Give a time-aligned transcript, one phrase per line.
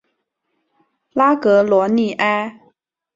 [1.13, 2.59] 拉格罗利埃。